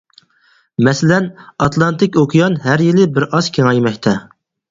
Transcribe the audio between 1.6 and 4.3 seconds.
ئاتلانتىك ئوكيان ھەر يىلى بىر ئاز كېڭەيمەكتە.